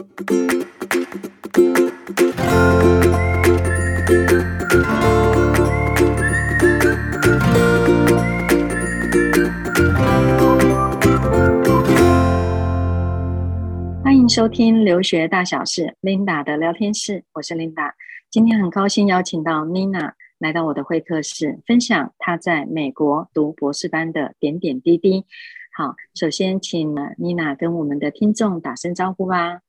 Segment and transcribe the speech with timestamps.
[0.00, 0.08] 欢
[14.16, 17.92] 迎收听留学大小事，Linda 的聊天室，我是 Linda。
[18.30, 25.26] 今天很高兴邀请到 Nina 来到我的会客室，分享她在美国读博士班的点点滴滴。
[25.76, 29.60] 好，首先请 Nina 跟我们的听众打声招呼吧。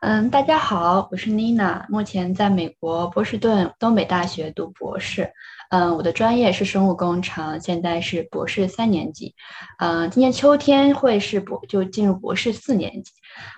[0.00, 5.30] 嗯，大家好，我是 Nina，目前在美国波士顿东北大学读博士。
[5.70, 9.34] 嗯，我的专业是生物工程，现在是博士三年级。
[9.78, 13.12] 嗯，今年秋天会是博就进入博士四年级。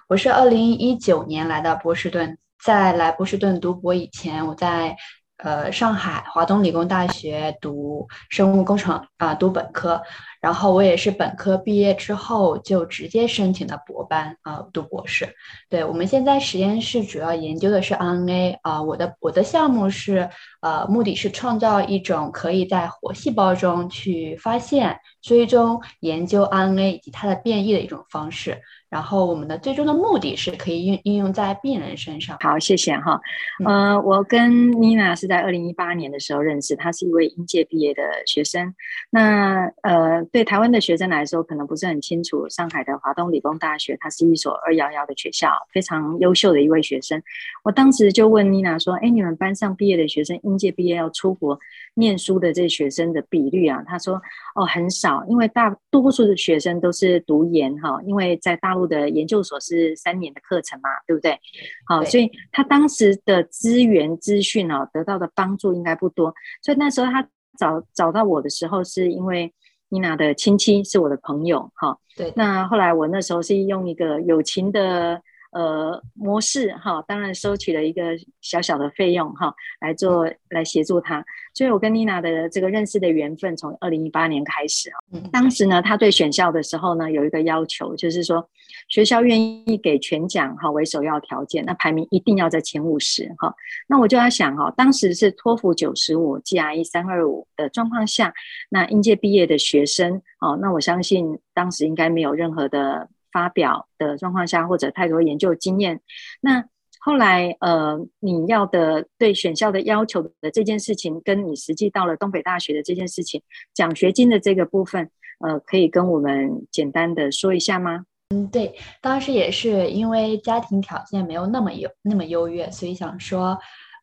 [0.09, 2.37] 我是二零一九年来到波士顿。
[2.63, 4.95] 在来波士顿读博以前，我在
[5.43, 10.01] 呃上海华东理工大学读生物工程啊、读本科。
[10.41, 15.29] 然后我也是本科毕业之后就直接申请的博班啊、读博士。
[15.69, 20.31] 对，我们现在实验室主要研究的是 RNA 啊、我的我的项目是
[20.63, 28.63] 呃，目的是创造一种可以在活细胞中去发现、追踪、研究 RNA 以及它的变异的一种方式。
[28.91, 32.37] 然后我们的最终的目的是可以应应用在病人身上。
[32.41, 33.21] 好，谢谢哈。
[33.65, 38.75] 呃，我跟妮娜是在二零一八年的时候认识，她是一位应届毕业的学生。
[39.09, 47.23] 那呃，对台湾的学生来说，可能不是很清楚，上海的华东理工大学，它是一所二幺幺的学校，非常优秀的一位学生。
[47.63, 51.57] 我当时就问妮娜说：“哎，你们班上毕业的学生，应届毕业要出国
[51.95, 54.21] 念书的这学生的比率啊？”他说
[54.55, 61.39] ：“哦，很少，因为大多数的学生都是读研哈，因为在大陆。”的研究所是三年的课程嘛，对不对？
[61.87, 66.35] 好，所以他当时的资源资讯啊，得到的帮助应该不多。
[66.61, 67.23] 所以那时候他
[67.57, 69.55] 找找到我的时候，是因为
[69.91, 71.97] 妮娜的亲戚是我的朋友，哈。
[72.17, 72.33] 对。
[72.35, 81.25] 那后来我那时候是用一个友情的呃模式，哈，当然收取了一个小小的费用，哈，来做来协助他。
[81.53, 84.97] 所以我跟妮娜的这个认识的缘分从二零一八年开始啊。
[85.13, 85.23] 嗯。
[85.33, 88.49] 当时呢，他对选校的时候呢，有一个要求，就是说。
[88.89, 93.53] 学校愿意给全奖哈为首要条件，那排名一定要在前五十哈。
[93.89, 98.33] 那我就在想哈，当时是托福九十五，GRE 三二五的状况下，
[98.69, 106.01] 那应届毕业的学生哦，那我相信当时应该没有任何的发表的状况下，或者太多研究经验。
[106.41, 106.65] 那
[107.03, 113.43] 后来呃，你要的对选校的要求的这件事情，跟你实际到了东北大学的这件事情，
[113.73, 118.05] 奖学金的这个部分，呃，可以跟我们简单的说一下吗？
[118.29, 123.59] 嗯，对，当时也是因为家庭条件没有那么优那么优越，所以想说，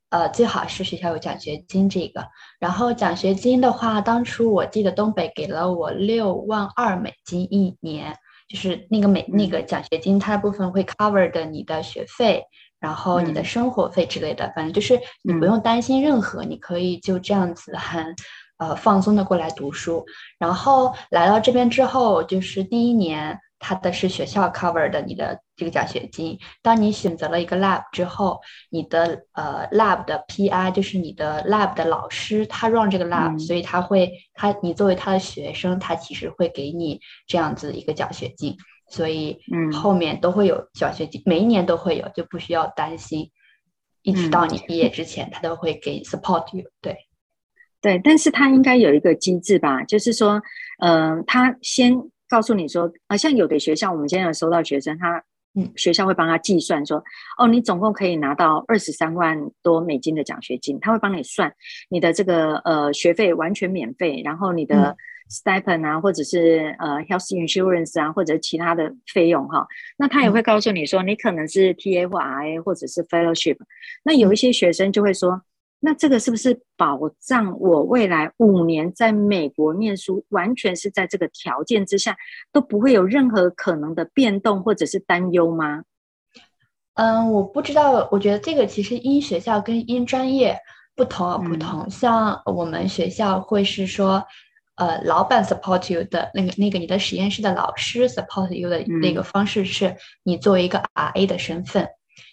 [0.10, 2.28] 呃，最好是学校有奖学金这个。
[2.60, 12.44] 然后奖学金的话，当初我记得东北给了我六万二美金一年，就是那个每那个奖学金，它的部分会 cover 的你的学费，
[12.80, 18.16] 然后你的生活费之类的，反正就是你不用担心任何，你可以就这样子很
[18.58, 20.06] 呃放松的过来读书。
[20.40, 23.40] 然后来到这边之后，就是第一年。
[23.60, 26.38] 它的是学校 cover 的你的这个奖学金。
[26.62, 38.56] 当你选择了一个 lab 之后，你的呃 lab 的 PI 就是你的 lab 的老师，他 run 这个 lab，嗯，所以他会他你作为他的学生，他其实会给你这样子一个奖学金，
[38.90, 43.32] 所以嗯后面都会有奖学金，每一年都会有，就不需要担心，
[44.04, 46.66] 一直到你毕业之前，他都会给 support you。
[46.80, 46.96] 对
[47.82, 50.42] 对，但是他应该有一个机制吧，就是说，
[50.80, 52.12] 嗯、呃，他先。
[52.30, 55.24] 告诉你说啊，像有的学校，我们现在有收到学生，他
[55.56, 57.04] 嗯，学校会帮他计算说，
[57.38, 61.52] 哦，你总共可以拿到二十三万多美金的奖学金，他会帮你算
[61.90, 64.96] 你的这个呃学费完全免费，然后你的
[65.32, 69.66] stipend 啊，或者是呃 health insurance 啊，或者其他的费用哈，
[69.98, 73.58] 那他也会告诉你说，你可能是 TA 或 RA 或者是 fellowship，
[74.04, 75.42] 那有一些学生就会说。
[75.80, 82.18] 那这个是不是保障我未来五年在美国念书，完全是在这个条件之下，
[82.52, 85.84] 都不会有任何可能的变动或者是担忧吗？
[86.96, 90.58] 嗯，我不知道，我觉得这个其实因学校跟因专业
[90.96, 91.84] 不同而不同。
[91.84, 91.90] 嗯。
[91.92, 94.26] 像我们学校会是说，
[94.78, 101.90] 呃，老板 support you 的那个那个你的实验室的老师 support you 的那个方式是你作为一个 RA 的身份，嗯。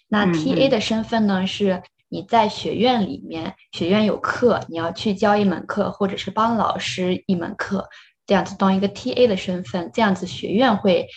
[0.07, 1.83] 那 TA 的身份呢是。
[2.15, 7.89] 你在学院里面，学院有课，你要去教一门课，或者是帮老师一门课，
[8.25, 11.09] 这样子当一个 TA 的身份，这样子学院会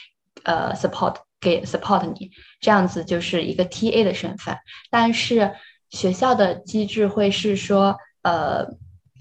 [0.43, 4.59] 呃 support 给 support 你，这样子就是一个 TA 的身份。
[4.91, 5.53] 但是
[5.91, 8.67] 学校的机制会是说，呃，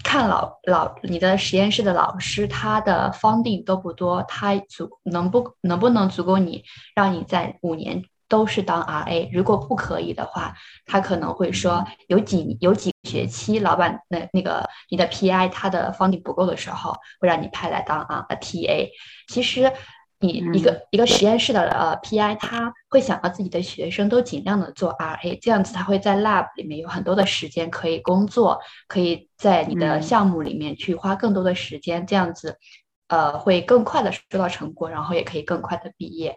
[0.02, 6.64] 看老老你的实验室的老师他的 funding 多不多，他足能不能不能足够你
[6.96, 10.54] 让你在五年都是当 RA，如果不可以的话，
[10.84, 18.90] 他可能会说有几有几学期，老板那那个你的 PI 他的 funding 不够的时候，会让你派来当啊 TA。
[19.28, 19.72] 其实
[20.20, 32.58] 你一个、嗯、一个实验室的呃 PI，他会想到自己的学生都尽量的做 RA，这样子他会在 lab 里面有很多的时间可以工作，可以在你的项目里面去花更多的时间，这样子
[33.06, 36.36] 呃会更快的收到成果，然后也可以更快的毕业。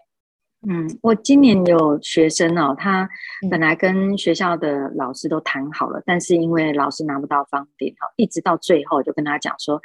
[0.69, 3.09] 嗯，我今年有学生哦，他
[3.49, 9.81] 本来跟学校的老师都谈好了，嗯、但是因为老师拿不到 funding 哈，一直到最后就跟他讲说，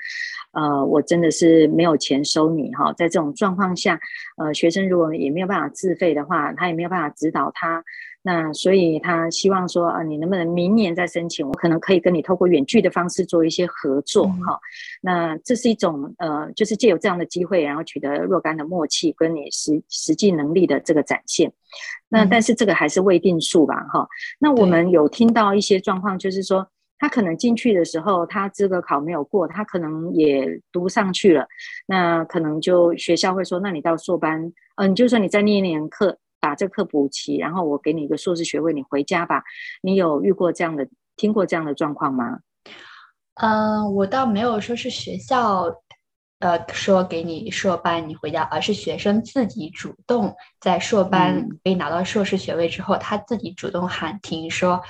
[0.52, 3.98] 呃，我真的是没有钱收你哈，在这种状况下，
[4.36, 7.82] 呃，学生如果也没有办法自费的话，他也没有办法指导他。
[8.28, 11.46] 那所以他希望说啊，你能不能明年再申请？
[11.46, 14.60] 我可能可以跟你透过远距的方式做一些合作哈、嗯哦。
[15.00, 21.52] 那这是一种呃，就是借由这样的机会，然后取得若干的默契，跟你实实际能力的这个展现。
[22.08, 24.08] 那但是这个还是未定数吧哈、哦。
[24.40, 26.66] 那我们有听到一些状况，就是说
[26.98, 31.46] 他可能进去的时候，他资格考没有过，他可能也读不上去了。
[31.86, 34.42] 那可能就学校会说，那你到硕班，
[34.74, 36.18] 嗯、呃，就说你再念一年课。
[36.46, 39.42] 把这课补齐，然后我给你一个硕士学位，你回家吧。
[39.82, 42.38] 你有遇过这样的、听过这样的状况吗？
[43.34, 45.64] 嗯、呃，我倒没有说是学校，
[46.38, 54.80] 呃，说给你硕班你回家，而是学生自己主动在硕班可以拿到硕士学位之后，嗯、他自己主动喊停，说，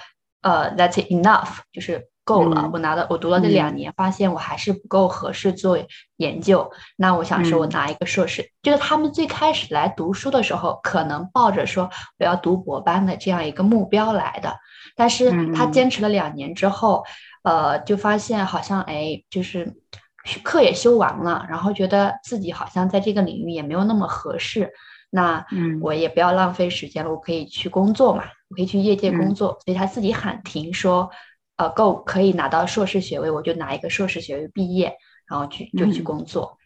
[0.42, 2.06] 呃，That's enough，就是。
[2.26, 5.78] 够了，我拿了，我读了这两年，发现我还是不够合适做
[6.16, 6.68] 研究。
[6.72, 11.88] 嗯、那我想说，我拿一个硕士，嗯、就是他们最开始来读书的时候，可能抱着说
[12.18, 14.56] 我要读博班的这样一个目标来的。
[14.96, 17.04] 但是他坚持了两年之后，
[17.44, 19.76] 嗯、呃，就发现好像哎，就是
[20.42, 24.72] 课也修完了，然后觉得自己好像在这个领域也没有那么合适。
[25.10, 25.46] 那
[25.80, 29.52] 我也不要浪费时间了，我可以去工作嘛，我可以去业界工作。
[29.52, 31.08] 嗯、所以他自己喊停说。
[31.56, 34.92] 呃，够可以拿到硕士学位，我就拿一个硕士学位毕业，
[35.26, 36.54] 然后去就去工作。
[36.54, 36.60] 嗯。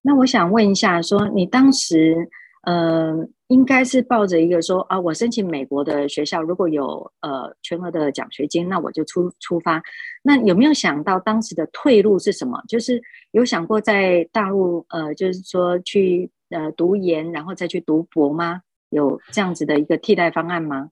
[0.00, 2.28] 那我想问一下，说你当时，
[2.62, 3.14] 呃，
[3.48, 9.82] 应该是抱着一个说啊，我申请美国的学校，如果有呃全额的奖学金，那我就出出发。
[10.22, 12.62] 那有没有想到当时的退路是什么？
[12.66, 13.02] 就是
[13.32, 18.62] 有想过在大陆，呃，就是说去呃读研，然后再去读博吗？
[18.88, 20.88] 有这样子的一个替代方案吗？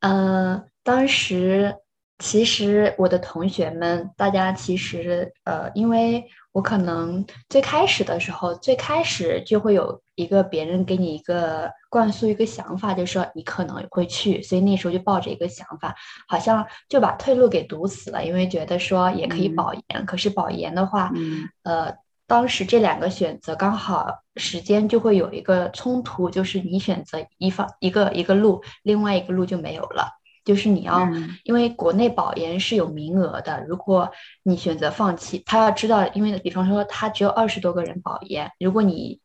[0.00, 1.74] 呃，当时。
[2.18, 15.94] 其实我的同学们，大家其实呃，因为我可能最开始的时候，最开始就会有一个别人给你一个灌输一个想法，就是说你可能会去，所以那时候就抱着一个想法，
[16.26, 21.94] 好像就把退路给堵死了，因为觉得说也可以保研，嗯、可是保研的话，嗯、呃，
[22.26, 30.08] 当时这两个选择刚好时间就会有一个冲突，就是你选择一方一个一个路，另外一个路就没有了。
[30.46, 31.10] 就是你要，
[31.42, 33.64] 因为国内保研是有名额的。
[33.66, 34.08] 如果
[34.44, 39.20] 你选择放弃，他要知道，因为比方说他只有二十多个人保研，如果你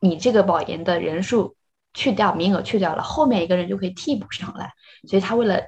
[0.00, 1.54] 你这个保研的人数
[1.94, 4.72] 去掉，名额去掉了，后面一个人就可以替补上来。
[5.08, 5.62] 所以他为了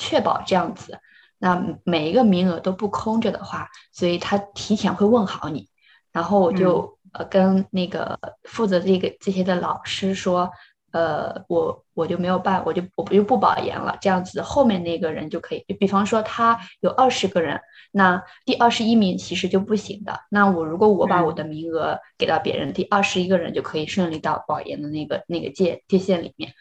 [0.00, 0.98] 确保这样子，
[1.38, 5.68] 那每一个名额都不空着的话，所以他提前会问好你。
[6.10, 10.50] 然后我就呃跟那个负责这个这些的老师说。
[10.94, 20.20] 呃，我我就没有办，我就我就不保研了，这样子后面那个人就可以，就比方说他有二十个人，那第二十一名其实就不行的。
[20.30, 26.52] 那我如果我把我的名额给到别人，嗯、第二十一个人就可以顺利到保研的那个那个界界限里面，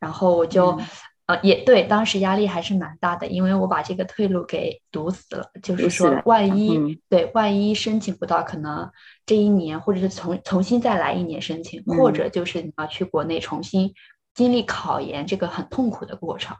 [0.00, 0.72] 然后我就。
[0.72, 0.84] 嗯
[1.26, 5.50] 呃，也对，当时压力还是蛮大的，因为我把这个退路给堵死了。
[5.60, 8.88] 就是说，万一、嗯、对，万一申请不到，可能
[9.26, 13.92] 这一年或者是重重新再来一年申请，嗯、或者就是你要去国内重新
[14.34, 16.56] 经历考研这个很痛苦的过程。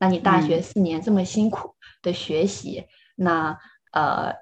[0.00, 3.58] 那你大学四年这么辛苦的学习，嗯、那
[3.92, 4.34] 呃，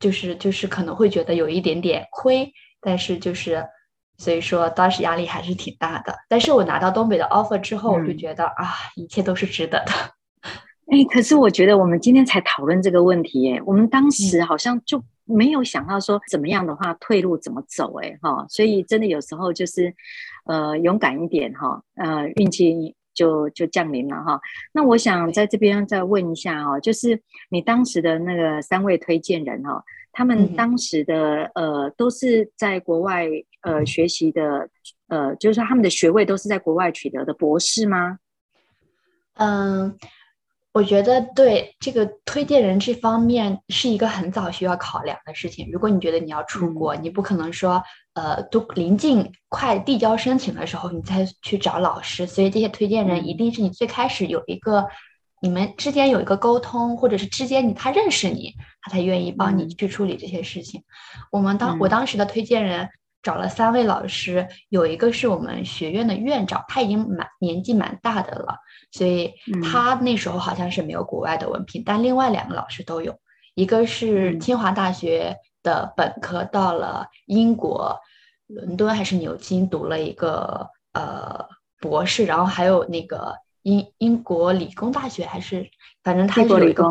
[0.00, 2.50] 就是就是可能会觉得有一点点亏，
[2.80, 3.66] 但是就是。
[4.18, 9.92] 所以说当时压力还是挺大的，但是我拿到东北的 offer 之后，我就觉得、嗯、啊，一切都是值得的。
[10.90, 19.92] 哎，可是我觉得我们今天才讨论这个问题，哎，我们当时好像就没有想到说怎么样的话退路怎么走，哎，哈，所以真的有时候就是，
[20.44, 24.40] 呃，勇敢一点哈，呃，运气就就降临了哈。
[24.72, 27.20] 那我想在这边再问一下哦，就是
[27.50, 29.82] 你当时的那个三位推荐人哈。
[30.12, 33.26] 他们当时的呃都是在国外
[33.66, 34.70] 呃学习的，
[35.08, 38.18] 呃，就是说他们的学位都是在国外取得的博士吗？
[39.34, 39.98] 嗯，
[40.72, 45.68] 我觉得对这个推荐人这方面是一个很早需要考量的事情。
[45.72, 47.82] 如果你觉得你要出国，嗯、你不可能说，
[48.14, 52.26] 呃，都临近快递交申请的时候，你再去找老师。
[52.26, 54.86] 所以这些推荐人一定是你最开始有一个，
[55.42, 60.80] 你们之间有一个沟通，或者是之间你他认识你，他才愿意帮你去处理这些事情。
[60.80, 60.84] 嗯、
[61.32, 62.88] 我们当我当时的推荐人
[63.26, 68.56] 找了三位老师，有一个是我们学院的院长，他已经蛮年纪蛮大的了。
[68.92, 69.32] 所以
[69.64, 73.18] 他那时候好像是没有国外的文凭，嗯、但另外两个老师都有，
[73.56, 77.98] 一个是清华大学的本科，到了英国
[78.46, 81.46] 伦敦还是牛津读了一个呃
[81.80, 85.68] 博士，然后还有那个英英国理工大学还是
[86.04, 86.84] 反正他是有一个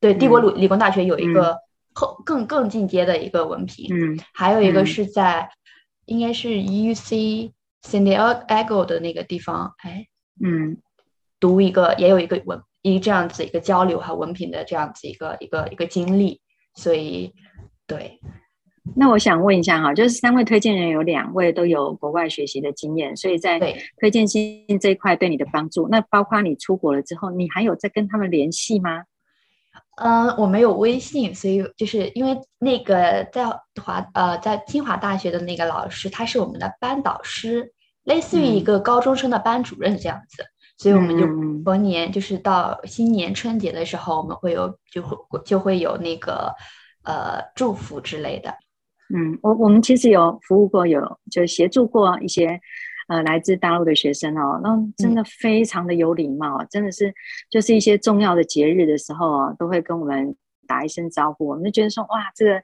[0.00, 1.58] 对帝国理工大学有一个
[1.92, 5.48] 后、嗯、更更进阶的一个文凭，嗯，还有一个是在、嗯、
[6.10, 7.52] 应该是 U C
[7.82, 10.06] San Diego 的那个地方，哎，
[10.44, 10.76] 嗯。
[11.42, 16.38] 读一个也有一个文一这样子一个交流和文凭的这样子一个一个一个经历，
[16.74, 17.32] 所以
[17.86, 18.20] 对。
[18.94, 23.58] 那我想问一下哈，就是三位推荐人有两位都有国外学习的经验，所以在
[23.98, 29.04] 推荐信这一块对你的帮助，那包括你出国了之后，你还有在跟他们联系吗？
[30.00, 33.46] 嗯，我没有微信，所以就是因为那个在
[33.82, 37.72] 华呃在清华大学的那个老师，他是我们的班导师，
[38.04, 40.42] 类似于一个高中生的班主任这样子。
[40.42, 40.46] 嗯
[40.80, 41.26] 所以我们就
[41.62, 46.54] 逢年就是到新年春节的时候，我们会有就会就会有那个
[47.04, 48.48] 呃祝福之类的。
[49.14, 52.58] 嗯，我我们其实有服务过，有就协助过一些
[53.10, 57.12] 呃来自大陆的学生哦，那真的非常的有礼貌，嗯、真的是
[57.50, 60.34] 就是一些重要的节日的时候啊，都会跟我们
[60.66, 62.62] 打一声招呼，我们就觉得说哇这个。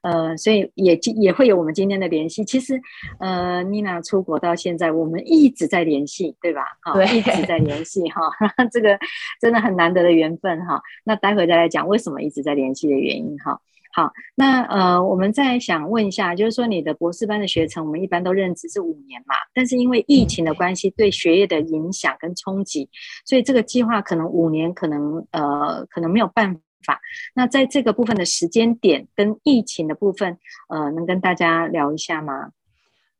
[0.00, 2.44] 呃，所以也也会有我们今天的联系。
[2.44, 2.80] 其实，
[3.18, 6.62] 呃，妮娜出国到现在，我们一直在联系，对吧？
[6.82, 8.22] 哈、哦，一直在联系哈，
[8.70, 8.96] 这个
[9.40, 10.80] 真的很难得的缘分哈。
[11.02, 13.60] 那待会再来讲为什么一直在联系的原因哈。
[13.92, 22.88] 好，那呃，我们再想问一下，就是说你的博士班的学程，我们一般都认知是五年嘛，但是因为疫情的关系，对学业的影响跟冲击，
[23.24, 26.60] 所以这个计划可能五年可能呃可能没有办法。
[26.86, 27.00] 法，
[27.34, 32.52] 那在这个部分的时间点跟疫情的部分，呃，能跟大家聊一下吗？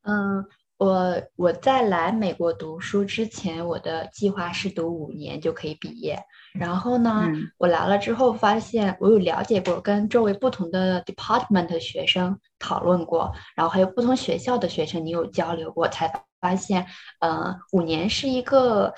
[0.03, 0.47] 嗯，
[0.79, 6.17] 我我在来美国读书之前，我的计划是读五年就可以毕业。
[6.55, 16.87] 然后呢，嗯、我来了之后发现，我有了解过，跟周围不同的 department 的学生讨论过，然后还有不同学校的学生你有交流过，才发现，
[17.21, 18.95] 呃，五年是一个。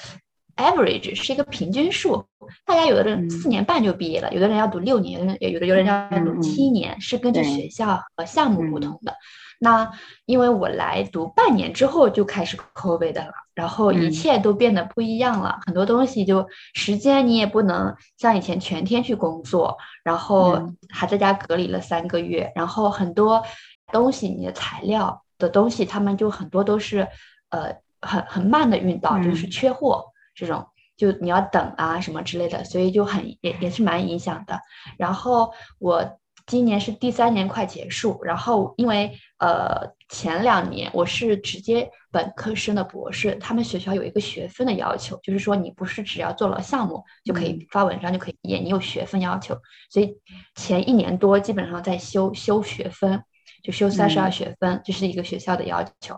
[0.57, 2.27] Average 是一个平均数，
[2.67, 9.13] 大家有的人四年半就毕业了，嗯、有的人要读六年，有的有的人要读七年，嗯、是根据学校和项目不同的。
[9.13, 9.17] 嗯、
[9.61, 9.91] 那
[10.27, 23.43] 因为我来读半年之后就开始 COVID 了，然后一切都变得不一样了，嗯、很多东西就时间你也不能像以前全天去工作，然后还在家隔离了三个月，然后很多
[23.93, 27.07] 东西你的材料的东西，他们就很多都是
[27.51, 30.07] 呃很很慢的运到，嗯、就是缺货。
[30.35, 34.59] 这种就你要等啊什么之类的，所以就很也也是蛮影响的。
[34.97, 49.57] 然后我今年是第三年快结束，然后因为呃前两年我是直接本科生的博士，他们学校有一个学分的要求，就是说你不是只要做了项目就可以发文章就可以毕业，你有学分要求，
[49.91, 50.15] 所以
[50.55, 53.23] 前一年多基本上在修修学分，
[53.63, 56.15] 就修三十二学分，这、嗯、是一个学校的要求。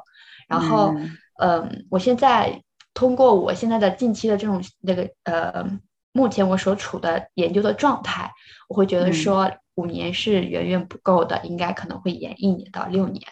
[0.48, 2.62] 然后嗯、呃，我现在。
[2.94, 5.64] 通过我现在的近期的这种那个呃，
[6.12, 8.30] 目前我所处的研究的状态，
[8.68, 13.24] 我会觉得说五年是远远不够的，嗯、应该可能会延一年到六年，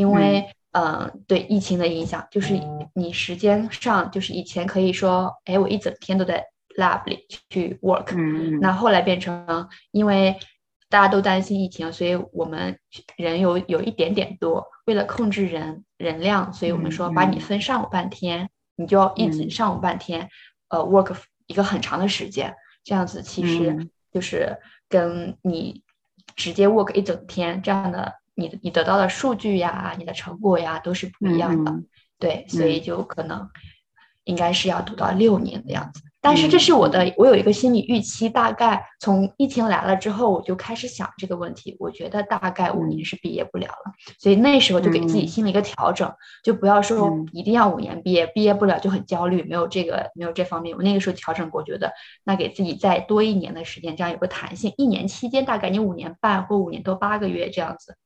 [0.00, 2.58] 因为嗯、呃，对疫情的影响，就是
[2.94, 6.44] 你时间上就是以前可以说，哎，我一整天都在
[6.76, 10.36] lab 里去 work，嗯，那后来变成因为
[10.88, 12.78] 大家都担心疫情，所以我们
[13.16, 18.48] 人有有一点点多，为了控制人人量，所以我们说把你分上午半天。
[18.76, 20.22] 你就要一直上午半天，
[20.68, 21.14] 嗯、呃，work
[21.46, 23.76] 一个很长的时间，这样子其实
[24.10, 24.56] 就是
[24.88, 25.82] 跟你
[26.34, 31.86] 直接 work 一整天这样的，你你得到的数据呀，你的成果呀都是不一样的，嗯、
[32.18, 33.48] 对，所以就可能
[34.24, 36.00] 应该是要读到六年的样子。
[36.22, 41.74] 但是这是我的，我有一个心理预期，大概从疫情来了之后，我就开始想这个问题。
[41.78, 46.12] 我觉得大概五年是毕业不了了，所以那时候就给自己心里一个调整，
[46.44, 50.76] 就不要说一定要五年毕业，毕业不了就很焦虑，没有这个没有这方面。
[50.76, 51.90] 我那个时候调整过，觉得
[52.22, 54.74] 那给自己再多一年的时间，这样有个弹性。
[54.76, 57.96] 一年期间大概你五年半或五年多八个月这样子。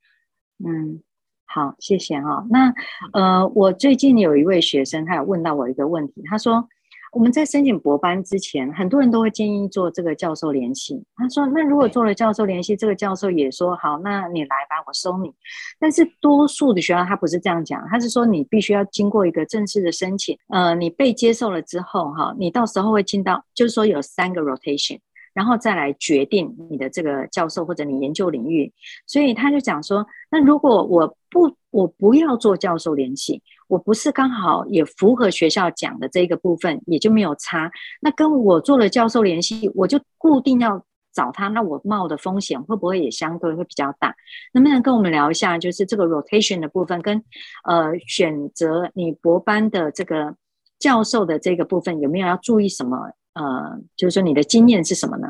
[0.59, 1.01] 嗯，
[1.47, 2.47] 好，谢谢哈、哦。
[2.51, 2.75] 那
[3.13, 6.69] 呃，我最近有一位学生，他有问到我一个问题，他说。
[7.13, 11.01] 我们在申请博班之前，很多人都会建议做这个教授联系。
[11.15, 15.33] 他说，那如果做了教授联系，这个教授也说好，那你来吧，我收你。
[15.79, 24.99] 但是多数的学校他不是这样讲，他是说你必须要经过一个正式的申请，呃，你被接受了之后，哈，你到时候会进到，就是说有三个 rotation。
[25.35, 28.73] 然后再来决定你的这个教授或者你研究领域，
[29.07, 37.71] 所以他就讲说，那如果我不我不要做教授联系，我不是刚好也符合学校讲的这个部分，也就没有差。
[38.01, 44.15] 那跟我做了教授联系，我就固定要找他，那我冒的风险会不会也相对会比较大？
[44.53, 47.23] 能不能跟我们聊一下，就是这个 rotation 的部分跟
[47.65, 50.37] 呃选择你博班的这个
[50.79, 53.11] 教授的这个部分有没有要注意什么？
[53.35, 55.29] 呃，就是说你的经验是什么呢？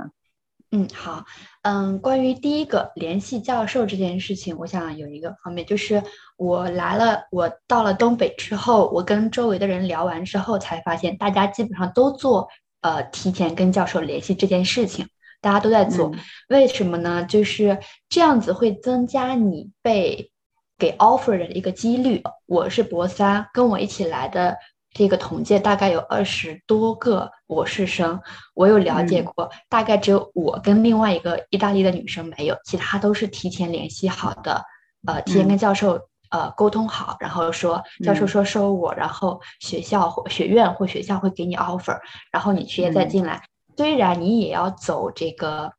[0.70, 1.24] 嗯，好，
[1.62, 6.02] 嗯，关于第一个联系教授这件事情，我想有一个方面，就是
[6.36, 12.48] 我来了，我到了东北之后，我跟周围的人聊完之后，才发现大家基本上都做
[12.80, 15.06] 呃提前跟教授联系这件事情，
[15.40, 16.18] 大家都在做，嗯、
[16.48, 17.24] 为什么呢？
[17.24, 20.32] 就是这样子会增加你被
[20.76, 22.20] 给 offer 的一个几率。
[22.46, 24.56] 我是博三，跟我一起来的。
[24.94, 28.18] 这个同届大概有二十多个博士生，
[28.54, 34.62] 我有了解过，嗯、大概只有我跟另外一个意大利的女生没有，其他都是提前联系好的，
[35.04, 35.96] 呃，提前跟教授、
[36.30, 41.98] 嗯、呃沟通好，然后说教授说收我，嗯、然后学校或学院或学校会给你 offer，
[42.30, 43.42] 然后你直接再进来。
[43.68, 45.72] 嗯、虽然你也要走这个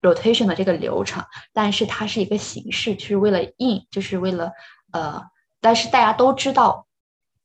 [0.00, 4.52] rotation 的这个流程，但是它是一个形式，就是为了应，就是为了
[4.92, 5.20] 呃，
[5.60, 6.86] 但是大家都知道。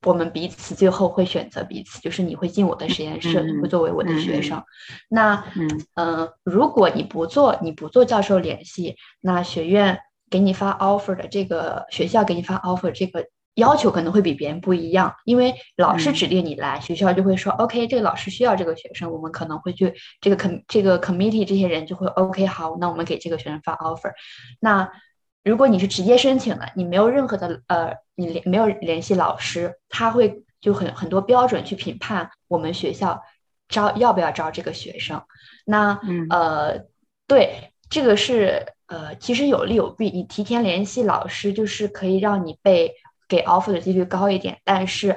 [0.06, 4.64] 我们彼此最后会选择彼此，就是你会进我的实验室，你会作为我的学生。
[5.10, 24.12] 那嗯、呃，如果你不做，你不做教授联系，那学院给你发 offer 的这个学校给你发 offer 这个要求可能会比别人不一样，因为老师指定你来，学校就会说 OK，这个老师需要这个学生，我们可能会去这个 com 这个 committee 这些人就会 OK，好，那我们给这个学生发 offer。
[24.60, 24.92] 那
[25.46, 33.22] 如果你是直接申请的，你没有任何的呃，你联没有联系老师，他会就很很多标准去评判我们学校
[33.70, 35.22] 招要不要招这个学生。
[35.64, 36.86] 那、嗯、呃，
[37.28, 40.10] 对，这个是呃，其实有利有弊。
[40.10, 42.92] 你提前联系老师，就是可以让你被
[43.28, 45.16] 给 offer 的几率高一点，但是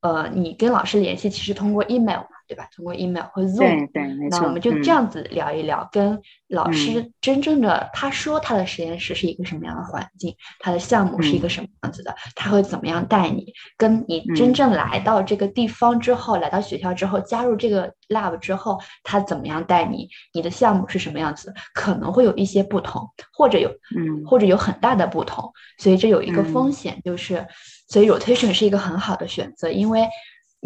[0.00, 2.22] 呃，你跟老师联系，其实通过 email。
[2.46, 2.68] 对吧？
[2.74, 4.40] 通过 email 或 Zoom，对对，没错。
[4.40, 13.52] 那我们就这样子聊一聊，嗯、跟老师真正的、嗯、他说他的实验室是一个什么样的环境，他的项目是一个什么样子的，嗯、他会怎么样带你？
[13.76, 20.08] 跟你真正来到这个地方之后，嗯、来到学校之后，加入这个 lab 之后，他怎么样带你？
[20.32, 21.52] 你的项目是什么样子？
[21.74, 25.52] 可能会有一些不同，或者有，嗯，或者有很大的不同。
[25.78, 27.44] 所以这有一个风险，嗯、就是，
[27.88, 30.06] 所以 rotation 是一个很好的选择，因为。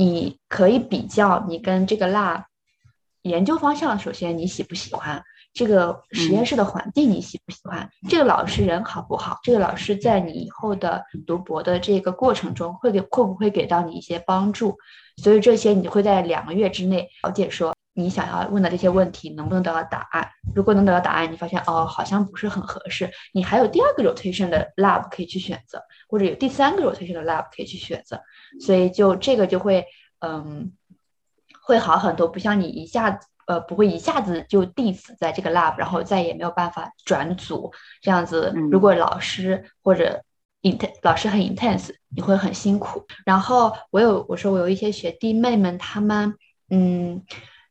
[0.00, 2.46] 你可以比较你跟这个蜡
[3.20, 7.10] 研究方向，首先你喜不喜欢这个实验室的环境？
[7.10, 9.38] 你喜不喜欢这个老师人好不好？
[9.42, 14.78] 这个老师在你以后的读博的这个过程中会给会不会给到你一些帮助？
[15.22, 20.28] 所以这些你会在两个月之内了解，说你想要问的这些问题能不能得到答案。
[20.54, 28.20] 如果能得到答案，你发现哦好像不是很合适，你还有第二个 rotation 的 lab 可以去选择，或者有第三个 rotation 的 lab 可以去选择。
[28.60, 29.84] 所以就这个就会，
[30.20, 30.72] 嗯，
[31.62, 38.52] 会好很多，不像你一下子，呃，不会一下子就定死在这个 lab，然后再也没有办法转组这样子。
[38.70, 40.22] 如果老师或者
[40.62, 43.04] intense 老师很 intense，你会很辛苦。
[43.24, 46.34] 然后我有我说我有一些学弟妹们，他们，
[46.70, 47.22] 嗯，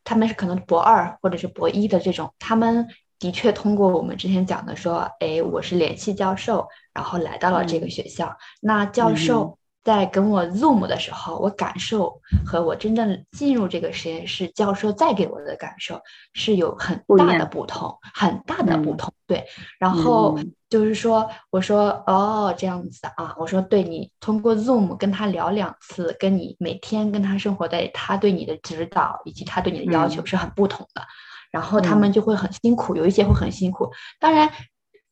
[0.03, 2.87] 他们是可能博二或者是博一的这种，他们
[3.19, 9.58] 的确通过我们之前讲的说，哎，我是联系教授，然后来到了这个学校，嗯、那教授。
[9.89, 15.99] 在跟我 Zoom 的时候，我感受和我真正进入这个实验室，教授带给我的感受
[16.33, 19.09] 是有很大的不同，很大的不同。
[19.09, 19.45] 嗯、对，
[19.79, 20.37] 然后
[20.69, 31.01] 就是说，我说哦，这样子啊，我说对，你通过 Zoom 跟他聊两次，跟你每天跟他生活在，他对你的指导以及他对你的要求是很不同的。
[31.01, 31.09] 嗯、
[31.53, 33.91] 然后他们就会很辛苦，有一些会很辛苦。
[34.19, 34.51] 当然，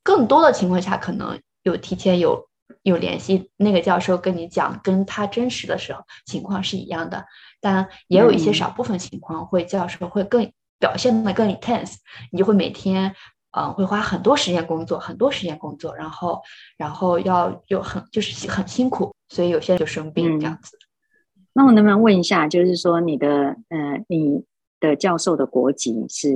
[0.04, 2.48] 更多的情况下可能有提前有。
[2.84, 7.26] 有联系那个教授跟你讲，跟他真实的时候情况是一样的，
[7.62, 11.96] 但也有一些少部分情况会教授会更表现的更 intense，
[12.32, 13.10] 你就会每天
[13.52, 16.42] 嗯、呃、会花很多时间工作，很多时间工作，然后
[16.78, 20.78] 然后要又很就是很辛苦，所以有些人就生病这样子。
[21.36, 24.44] 嗯、那我能不能问一下，就是说你的呃你
[24.80, 26.36] 的教授的国籍是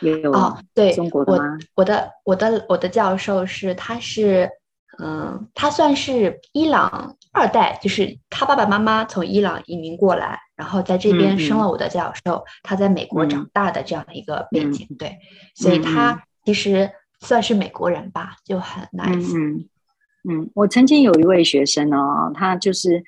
[0.00, 1.58] 也有哦对中国的吗？
[1.74, 4.50] 我，我的我的我的教授是他是。
[4.98, 15.16] 嗯，他算是伊朗二代，就是他爸爸妈妈从伊朗移民过来，然后在这边生了我的教授，嗯、他在美国长大的这样的一个背景，嗯、对，
[15.54, 19.34] 所以他其实算是美国人吧，就很 nice。
[19.34, 19.68] 嗯
[20.28, 23.02] 嗯，我曾经有一位学生哦，他就是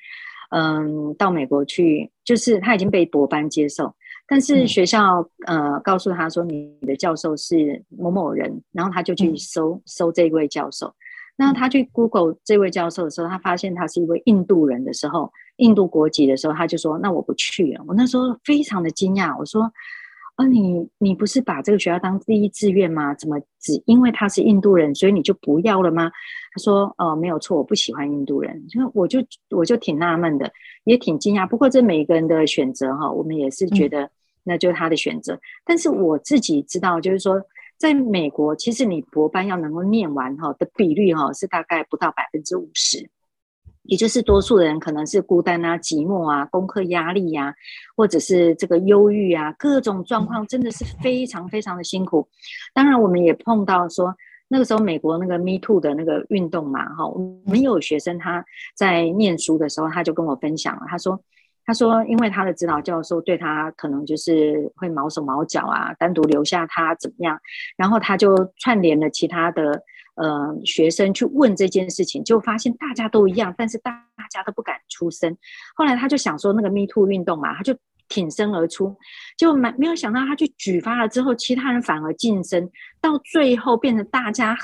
[0.49, 3.95] 嗯到美国去，就是他已经被博班接受，
[4.27, 10.93] 但是学校、嗯、呃告诉他说，你的教授是某某人，然后他就去搜、嗯、搜这位教授。
[11.37, 19.63] 那他去 Google 这位教授的时候，他发现他是一位印度人的时候，印度国籍的时候，他就说：“那我不去了。”我那时候非常的惊讶，我说
[20.35, 23.13] ：“啊，你你不是把这个学校当第一志愿吗？
[23.15, 26.09] 怎么只因为他是印度人，所以你就不要了吗？”
[26.55, 29.19] 他说：“哦，没有错，我不喜欢印度人。”就我就
[29.49, 30.49] 我就挺纳闷的，
[30.85, 31.45] 也挺惊讶。
[31.45, 34.09] 不过这每一个人的选择哈，我们也是觉得
[34.43, 35.37] 那就是他的选择。
[35.65, 37.41] 但是我自己知道，就是说。
[37.77, 43.09] 在美国，其实你博班要能够念完哈的比率哈是大概不到百分之五十，
[43.83, 47.53] 也就是多数的人可能是孤单啊、寂寞啊、功课压力呀、啊，
[47.95, 52.27] 或者是这个忧郁啊，各种状况真的是非常非常的辛苦。
[52.73, 54.15] 当然，我们也碰到说
[54.47, 61.21] 那个时候美国那个 Me Too 的那个运动嘛哈，我们有学生他在念书的时候，他就跟我分享了，他说。
[61.65, 67.39] 他说，因为他的指导教授对他可能就是会毛手毛脚啊，单独留下他怎么样，
[67.75, 69.81] 然后他就串联了其他的
[70.15, 75.35] 呃学生去问这件事情，就发现大家都一样，但是大家都不敢出声。
[75.75, 77.75] 后来他就想说，那个 Me Too 运动嘛，他就
[78.07, 78.95] 挺身而出，
[79.37, 82.69] 就没没有想到他去举发了之后，其他人反而晋升，
[83.01, 84.55] 到最后变成大家。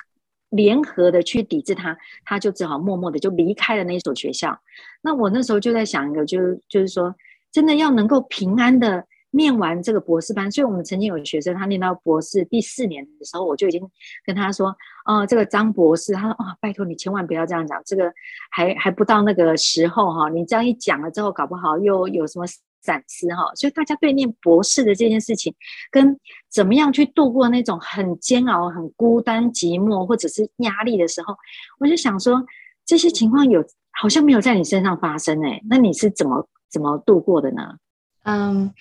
[0.52, 4.58] 联合的去抵制他，他就只好默默的就离开了那所学校。
[5.02, 7.14] 那我那时候就在想一个，就是就是说，
[7.52, 10.52] 真的要能够平安的念完这个博士班。
[10.52, 13.82] 所以我们曾经有学生，他念到博士第四年的时候，我就已经
[14.26, 18.14] 跟他说：“哦、这个张博士，他说啊、哦，拜托你千万不要这样讲，这个
[18.52, 22.46] 还还不到那个时候哈，你这样一讲了之后，搞不好又有什么。”
[22.82, 25.54] 展思哈，所以大家对念博士的这件事情，
[25.92, 31.36] 跟怎么样去度过那种很煎熬、很孤单、寂寞或者是压力的时候，
[31.80, 32.44] 我就想说，
[32.86, 37.76] 这些情况有好像没有在你身上发生哎，那你是怎么怎么度过的呢？
[38.24, 38.74] 嗯，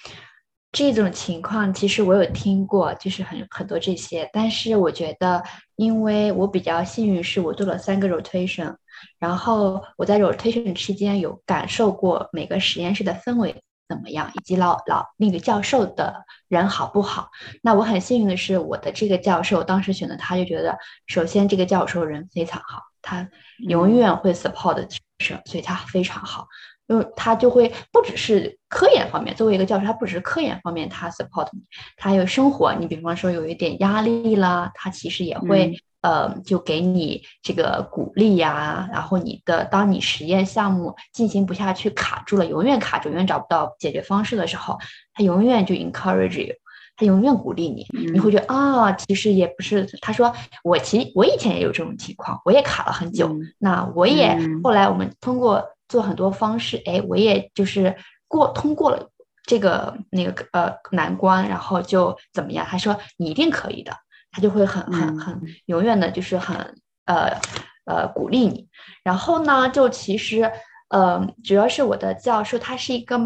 [0.73, 5.43] 这种情况其实我有听过，就是很很多这些，但是我觉得，
[5.77, 8.75] 因为我比较幸运，是我做了三个 rotation，
[9.19, 13.55] 然后我在 rotation 期间有感受过每个实验室的氛围。
[13.91, 14.31] 怎么样？
[14.35, 17.29] 以及老老那个教授的人好不好？
[17.61, 26.47] 那我很幸运的是，我的这个教授当时选的他，就觉得首先这个教授人非常好，他永远会 support 学生，嗯、所以他非常好。
[26.91, 31.61] 因为他就会不只是科研方面，作为一个教师，他不只是科研方面他 support 你，
[31.97, 35.69] 他有生活，你比方说有一点压力啦，他其实也会。
[35.69, 35.77] 嗯。
[36.03, 44.79] 呃，就给你这个鼓励呀、啊，然后你的当你实验项目进行不下去，卡住了，永远卡住，永远找不到解决方式的时候，
[45.13, 46.55] 他永远就 encourage you，
[46.97, 49.87] 他永远鼓励你，你会觉得啊，其实也不是。
[50.01, 50.33] 他说
[50.65, 57.95] 我其实我以前也有这种情况，我也卡了很久，嗯、那我也后来我们通过做很多方式，哎，我也就是
[58.27, 59.11] 过通过了
[59.45, 62.65] 这个那个呃难关，然后就怎么样？
[62.65, 63.93] 他说你一定可以的。
[64.33, 66.57] 他就会很很很永远的，就是很
[67.05, 67.37] 呃
[67.85, 68.69] 呃鼓励你。
[69.03, 70.49] 然后呢，就其实
[70.89, 73.19] 呃，主要是我的教授，她是一个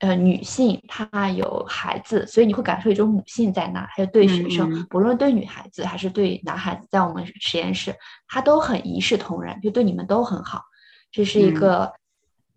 [0.00, 3.86] 呃女性，她有孩子，所以你会感受一种母性在那。
[3.94, 7.94] 还有对学生，嗯、不论对女孩子还是对男孩子，在我们实验室，
[8.26, 10.64] 她都很一视同仁，就对你们都很好。
[11.12, 11.92] 这是一个、嗯、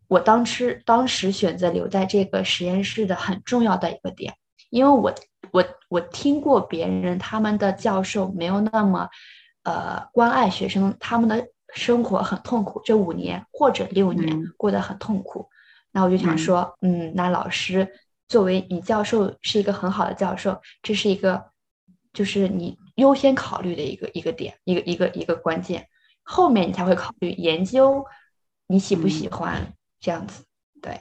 [0.07, 4.33] 我当时当时选择留在这个实验室的很重要的一个点，
[4.71, 5.13] 因为我。
[5.51, 9.07] 我我听过别人他们的教授没有那么，
[9.63, 15.41] 呃，关爱学生，他们的生活很痛苦，这五年或者六年过得很痛苦。
[15.41, 15.47] 嗯、
[15.91, 17.87] 那我就想说，嗯，那老师
[18.27, 21.45] 作为你教授是一个很好的教授，这是一个
[22.11, 25.87] 就是你优先考虑的一个一个点，一个一个一个关键，
[26.23, 28.03] 后面你才会考虑研究
[28.67, 30.43] 你喜不喜欢、嗯、这样子。
[30.81, 30.99] 对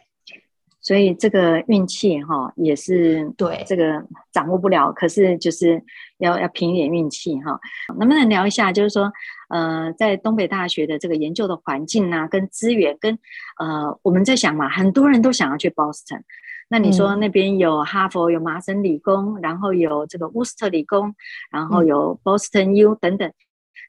[0.80, 5.82] 所以这个运气哈也是对这个掌握不了，可是就是
[6.18, 7.58] 要要凭一点运气哈。
[7.98, 9.10] 能不能聊一下，就是说
[9.48, 13.18] 呃，在东北大学的这个研究的环境啊，跟资源，跟
[13.58, 16.20] 呃我们在想嘛，很多人都想要去 Boston。
[16.68, 21.14] 那你说那边有哈佛，有麻省理工，然后有这个乌斯特理工，
[21.50, 23.32] 然后有 Boston U 等等。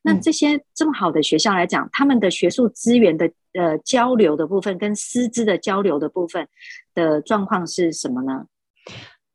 [0.05, 6.47] 那这些这么好的学校来讲，他们的学术资源的呃交流的部分，跟师资的交流的部分
[6.93, 8.45] 的状况是什么呢？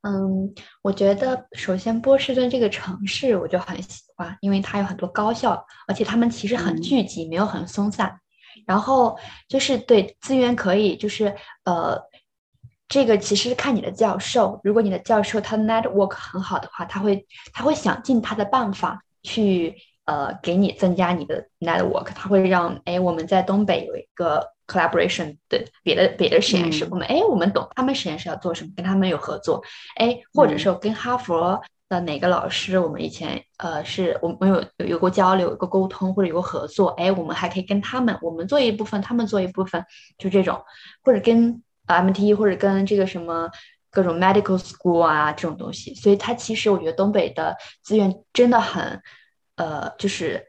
[0.03, 8.17] 嗯，我觉得首先波士顿这个城市我就很喜欢，因为它有很多高校，而且他们其实很聚集，嗯、没有很松散。
[8.65, 9.17] 然后
[9.49, 11.99] 就是对资源可以就是呃
[12.87, 29.63] 这个其实看你的教授，如果你的教授他 network 很好的话，他会他会想尽他的办法去呃给你增加你的 network，它会让哎我们在东北有一个 collaboration 的别的别的实验室，嗯、我们哎我们懂他们实验室要做什么，跟他们有合作，
[29.97, 39.85] 哎或者说跟哈佛的哪个老师，我们以前呃是我们有有有过交流，有过沟通或者有过合作，哎我们还可以跟他们，我们做一部分，他们做一部分，
[40.17, 40.61] 就这种，
[41.03, 41.61] 或者跟。
[41.87, 43.49] MT 或者跟这个什么
[43.89, 49.01] 各种 medical school 啊这种东西，所以它其实我觉得东北的资源真的很，
[49.55, 50.47] 呃，就是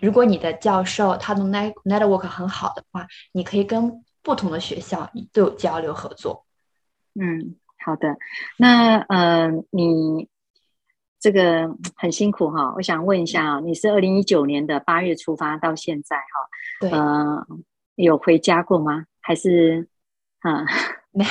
[0.00, 6.46] 如果你的教授他的 net network 很好的话，你可以跟不同的学校都有交流合作。
[7.14, 8.16] 嗯，好的。
[8.58, 10.28] 那呃，你
[11.20, 16.22] 这个很辛苦哈，我想问一下啊，你是二零一九年的八月出发到现在哈，
[16.80, 17.46] 对，呃，
[17.94, 19.04] 有回家过吗？
[19.20, 19.88] 还是？
[20.40, 20.66] 啊，
[21.10, 21.30] 没有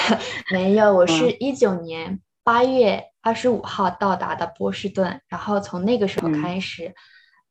[0.51, 6.93] 没有，我是一九年八月二十五号到达的波士顿，嗯、然后从那个时候开始，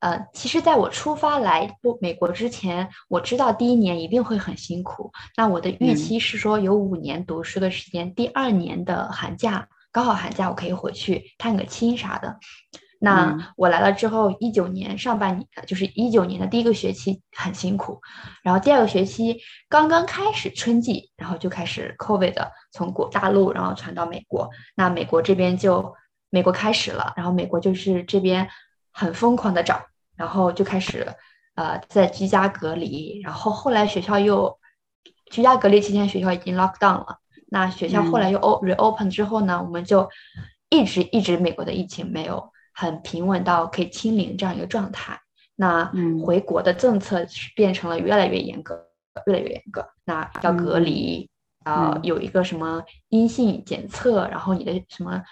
[0.01, 12.39] 嗯、呃，其实在我出发来不美国之前，我知道第一年一定会很辛苦，那我的预期是说有五年读书的时间，嗯、第二年的寒假刚好寒假我可以回去探个亲啥的。
[13.05, 18.01] 那我来了之后，一九年上半年，就是一九年的第一个学期很辛苦，
[18.45, 25.93] 然后第二个学期刚刚开始春季，然后就开始 COVID 的从国大陆然后传到美国，那美国这边就
[26.31, 28.49] 美国开始了，然后美国就是这边
[28.93, 29.83] 很疯狂的找，
[30.17, 31.05] 然后就开始
[31.57, 34.57] 呃在居家隔离，然后后来学校又
[35.33, 37.19] 居家隔离期间学校已经 lock down 了，
[37.51, 40.09] 那学校后来又 o reopen 之后呢，我们就
[40.71, 42.52] 一直一直美国的疫情没有。
[42.73, 45.19] 很平稳到可以清零这样一个状态，
[45.57, 45.91] 那
[46.25, 48.75] 回国的政策变成了越来越严格，
[49.15, 49.87] 嗯、越来越严格。
[50.05, 51.29] 那要隔离，
[51.65, 55.23] 啊、嗯，有一个什么阴性检测，嗯、然后你的什么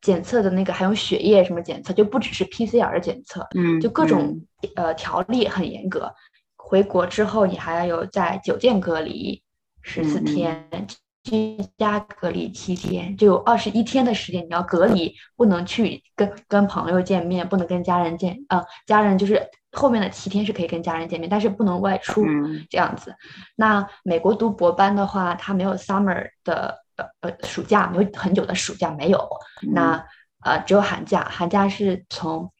[0.00, 4.46] 检测的那个还有血液什么检测，就不只是 PCR 检测，嗯，就各种、嗯、
[4.76, 6.12] 呃条例很严格。
[6.56, 9.42] 回国之后，你还要有在酒店隔离
[9.82, 10.68] 十四天。
[10.70, 10.86] 嗯
[11.26, 22.24] 居家隔离七天，就有二十一天的时间你要隔离，不能去跟跟朋友见面，不能跟家人见，呃，家人就是后面的七天是可以跟家人见面，但是不能外出
[22.70, 23.12] 这样子。
[23.56, 29.28] 那美国读博班的话，它没有 summer 的呃呃暑假，没有很久的暑假没有，
[29.72, 30.06] 那
[30.44, 32.52] 呃只有寒假，寒假是从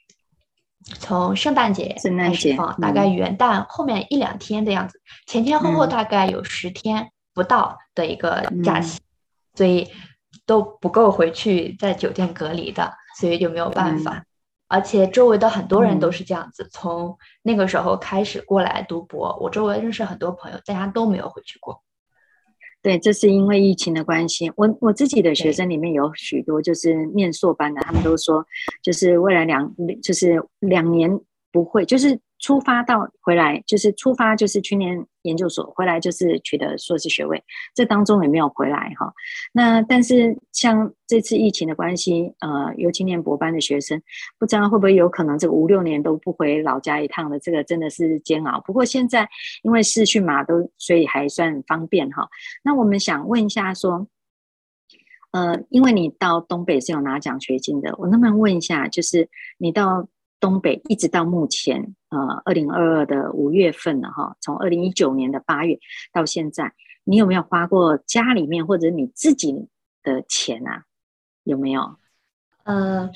[0.98, 7.12] 从圣诞节开始放，大概元旦后面一两天的样子，前前后后大概有十天。
[7.37, 9.02] 不到的一个假期，嗯、
[9.56, 9.88] 所以
[10.46, 14.18] 都不够回去在酒店隔离的，所以就没有办法。
[14.18, 14.26] 嗯、
[14.68, 21.82] 而且周围的很多人都是这样子，嗯、从那个时候开始过来读博，我周围认识很多朋友，大家都没有回去过。
[22.82, 24.52] 对，这是因为疫情的关系。
[24.54, 28.46] 我我自己的学生里面有许多就是念硕班的，他们都说，
[28.82, 31.18] 就是未来两就是两年
[31.50, 32.20] 不会就是。
[32.38, 37.42] 出发到回来就是出发，就是去念研究所，回来就是取得硕士学位。
[37.75, 39.12] 这当中也没有回来哈。
[39.53, 44.01] 那但是像这次疫情的关系，呃，尤其念博班的学生，
[44.38, 48.61] 不知道会不会有可能这个五六年都不回老家一趟的，这个真的是煎熬。
[48.61, 49.29] 不过现在
[49.62, 52.29] 因为视讯嘛，都所以还算方便哈。
[52.62, 54.07] 那我们想问一下说，
[55.33, 60.07] 呃，因为你到东北是有拿奖学金的，我能不能问一下，就是你到。
[60.38, 65.79] 东北一直到目前，呃，二零二二的五月份了哈，从二零一九年的八月
[66.12, 69.68] 到现在，你有没有花过家里面或者你自己
[70.03, 70.85] 的钱啊？
[71.42, 71.96] 有没有？
[72.64, 73.11] 嗯嗯、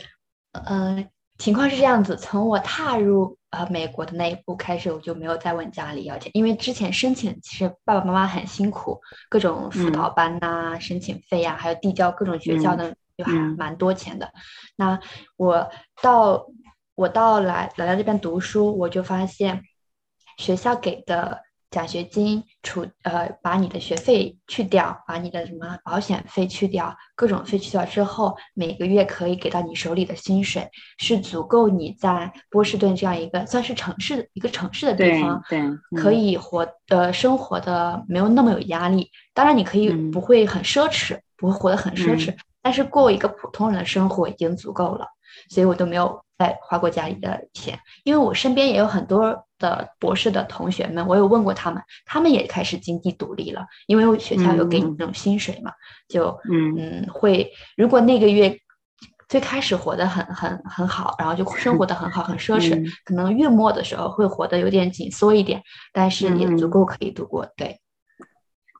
[0.52, 14.26] 呃呃，情况是这样子，从我踏入呃美国的那一步开始，我就没有再问家里要钱，因为之前申请其实爸爸妈妈很辛苦，各种辅导班呐、啊、嗯、申请费呀、啊，还有递交各种学校的，就还蛮多钱的。
[14.26, 14.32] 嗯、
[14.76, 15.00] 那
[15.36, 15.68] 我
[16.00, 16.46] 到。
[17.00, 19.62] 我到来来到这边读书，我就发现
[20.36, 39.10] 学校给的奖学金除呃把你的学费去掉，把你的什么保险费去掉，各种费去掉之后，每个月可以给到你手里的薪水是足够你在波士顿这样一个算是城市一个城市的地方，对，对可以活呃生活的没有那么有压力。
[39.32, 45.06] 当然你可以不会很奢侈，嗯、不会活得很奢侈，嗯、但是过一个普通人的生活已经足够了。
[45.48, 55.76] 所以我都没有再花过家里的钱，因为我身边也有很多的博士的同学们，我有问过他们，他们也开始经济独立了，因为学校有给你那种薪水嘛，嗯、
[56.08, 56.74] 就嗯。
[56.78, 58.58] 嗯会，如果那个月
[59.28, 67.78] 最开始活得很很很好，然后就生活的很好很 奢侈，嗯、可能月末的时候会活得有点紧缩一点，但是也足够可以度过，对。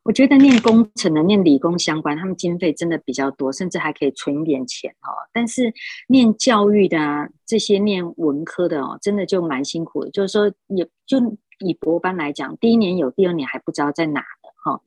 [0.02, 5.12] 我觉得念工程的、念理工相关，他们经费真的比较多，甚至还可以存一点钱哦。
[5.32, 5.72] 但是
[6.08, 10.10] 念教育的啊，这些念文科的哦，真的就蛮辛苦的。
[10.10, 11.18] 就是说，也就
[11.58, 14.80] 以博班来讲，第一年有，第二年还不知道在哪的哈、哦。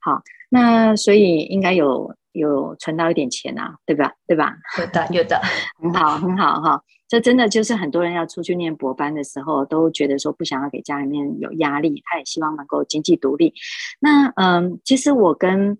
[0.00, 4.12] 好，那所以应该有有存到一点钱啊，对吧？
[4.26, 4.54] 对吧？
[4.78, 5.40] 有的，有的，
[5.80, 6.80] 很好，很好哈。
[7.08, 13.54] 这真的就是很多人要出去念博班的时候，都觉得说不想要给家里面有压力，他也希望能够经济独立。
[14.00, 15.78] 那嗯，其实我跟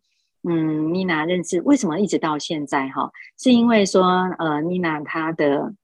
[0.48, 3.10] 嗯妮娜认识，为什么一直到现在哈？
[3.38, 4.04] 是因为说
[4.38, 5.74] 呃，妮娜她的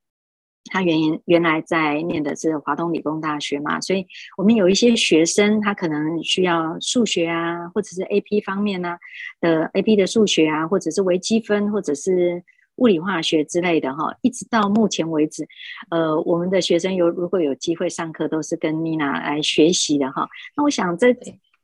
[0.66, 8.98] 她原原来在念的是华东理工大学嘛，所以我们有一些学生，他可能需要数学啊，或者是 AP 方面呢、啊、
[9.40, 12.42] 的 AP 的数学啊，或者是微积分，或者是。
[12.76, 15.46] 物理化学之类的哈，一直到目前为止，
[15.90, 20.26] 呃，我们的学生有如果有机会上课，都是跟妮娜来学习的哈。
[20.56, 21.14] 那我想在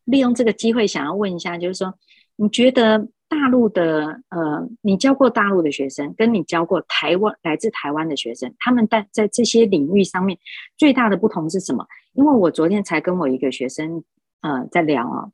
[0.05, 1.95] 利用这个机会，想要问一下，就是说，
[2.37, 10.38] 你觉得大陆的呃，你教过大陆的学生，跟你教过台湾来自台湾的学生，他们在在这些领域上面
[10.77, 11.87] 最大的不同是什么？
[12.14, 14.03] 因为我昨天才跟我一个学生
[14.41, 15.29] 呃在聊啊，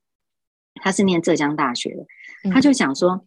[0.82, 3.10] 他是念浙江大学的，他就想说。
[3.12, 3.26] 嗯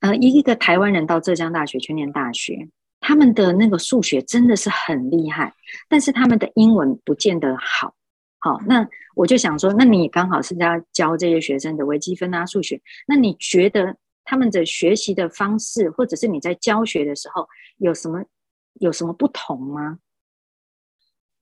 [0.00, 2.68] 呃，一个台湾人到浙江大学去念大学，
[3.00, 5.54] 他们的那个数学真的是很厉害，
[5.88, 7.94] 但是他们的英文不见得好。
[8.46, 18.22] 好，那我就想说，那你刚好是在教这些学生的微积分啊、数学，那你觉得他们的学习的方式，或者是你在教学的时候有什么
[18.74, 19.98] 有什么不同吗？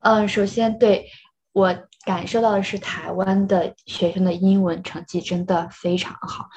[0.01, 1.05] 嗯，首先对
[1.53, 6.49] 我感受到的是，台湾的学生的英文成绩真的非常好。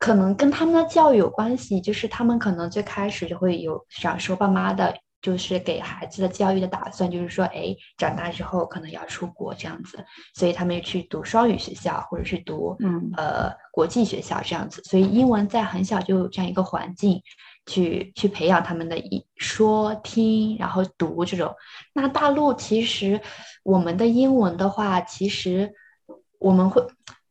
[0.00, 4.92] 可能跟他们的教育有关系，就是他们可能最开始就会有想说爸妈的，
[5.24, 17.22] 就是给孩子的教育的打算，就是说，哎，长大之后可能要出国这样子，所以他们去读双语学校或者是读嗯呃国际学校这样子，所以英文在很小就有这样一个环境
[17.64, 21.54] 去去培养他们的一说听然后读这种。
[21.94, 23.18] 那大陆其实
[23.62, 25.72] 我们的英文的话，其实
[26.38, 26.86] 我们会。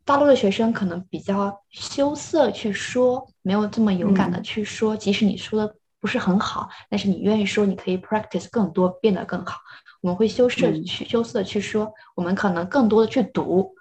[0.06, 4.98] 大陆的学生可能比较羞涩去说，没有这么勇敢的去说。
[4.98, 9.62] 嗯、即使你说的不是很好，但是你愿意说，你可以 practice 更多，变得更好。
[10.02, 13.74] 我们会羞涩去、嗯、羞涩去说，我们可能更多的去读，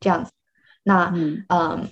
[0.00, 0.30] 这样子。
[0.82, 1.86] 那嗯，嗯，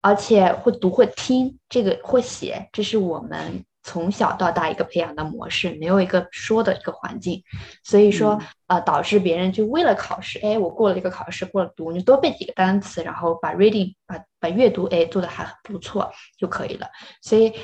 [0.00, 3.64] 而且会读会听，这个会写，这是我们。
[3.84, 7.42] 从小到大一个培养的模式，没有一个说的一个环境，
[7.82, 16.86] 所以说，呃，导致别人就为了考试，哎，我过了一个考试，过了读，你多背几个单词，然后把 reading 把把阅读，哎，做的还很不错就可以了。
[17.22, 17.54] 所以，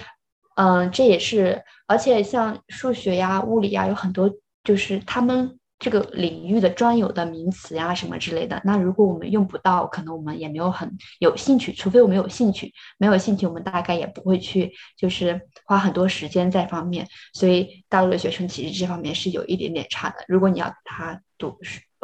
[0.55, 4.31] 嗯、这也是，而且像数学呀、物理呀，有很多
[4.63, 5.59] 就是他们。
[5.77, 11.73] 这个领域的专有的名词呀，什么之类的，那如果我们用不到，可能我们也没有很有兴趣。
[11.75, 17.07] 除非我们有兴趣，没有兴趣，我们大概也不会去，就是花很多时间在方面。
[17.35, 20.17] 所以大陆的学生其实这方面是有一点点差的。
[20.27, 21.59] 如果你要他读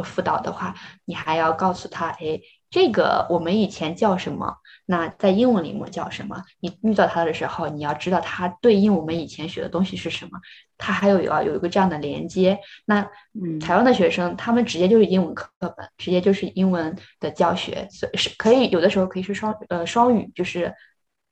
[0.04, 0.74] 辅导的话，
[1.06, 2.40] 你还要告诉他，哎。
[2.70, 4.54] 这个我们以前叫什么？
[4.90, 6.42] 那在英文里面叫什么？
[6.58, 10.32] 你遇到它的时候，你要知道它对应我们以前学的东西是什么。
[10.76, 12.58] 它还有要有一个这样的连接。
[12.84, 13.08] 那
[13.40, 20.74] 嗯，台湾的学生他们直接就是英文课本，直接就是英文的教学，所以是可以有的时候可以是双呃双语，就是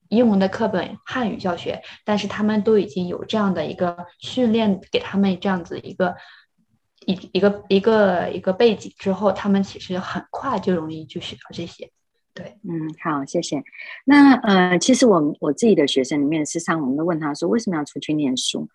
[0.09, 6.15] 英文的课本汉语教学，但是他们都已经有这样的一个训练，给他们这样子一个。
[7.07, 11.91] 一一个一个一个背景之后，他们其实很快就容易就学到这些。
[12.39, 13.61] 对，嗯，好，谢谢。
[14.05, 18.69] 那呃，其实我我自己的学生里面，时常我们都问他说，为什么要出去念书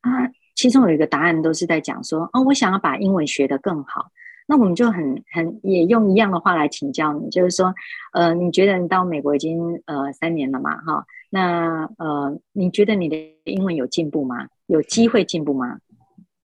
[0.00, 0.30] 啊？
[0.54, 4.06] 其中有一个答案都是在讲说，哦，我想要把英文学得更好。
[4.46, 7.74] 那我们就很很也用一样的话来请教你，就是说，
[8.14, 10.78] 呃，你觉得你到美国已经呃三年了嘛？
[10.78, 14.48] 哈，那呃，你觉得你的英文有进步吗？
[14.66, 15.78] 有机会进步吗？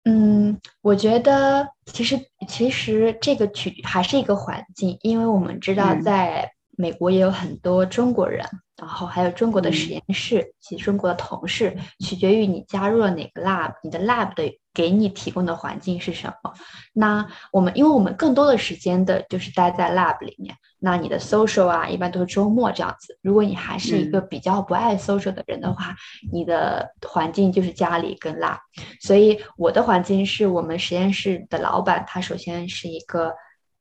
[0.05, 14.59] 嗯，我觉得其实其实这个取还是一个环境，因为我们知道在美国也有很多中国人，嗯、然后还有中国的实验室及中国的同事，取决于你加入了哪个 lab，你的 lab 的。
[14.75, 16.51] 给你提供的环境是什么？
[16.93, 23.15] 那我们，因为我们更多的时间的就是待在 lab 里面，那你的 social 啊，一般都是周末这样子。
[23.21, 25.91] 如果你还是一个比较不爱 social 的人的话，
[26.23, 28.57] 嗯、你的环境就是家里跟 lab。
[28.99, 33.31] 所以我的环境是我们实验室的老板，他首先是一个